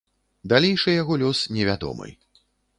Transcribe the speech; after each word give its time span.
Далейшы 0.53 0.95
яго 1.01 1.19
лёс 1.25 1.39
не 1.59 1.63
вядомы. 1.71 2.07